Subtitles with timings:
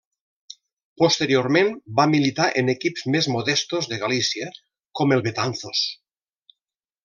[1.01, 1.69] Posteriorment,
[1.99, 4.51] va militar en equips més modestos de Galícia,
[5.01, 5.87] com el Betanzos.